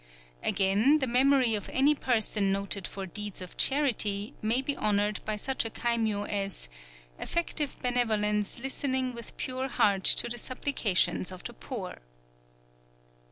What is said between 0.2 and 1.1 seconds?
Again, the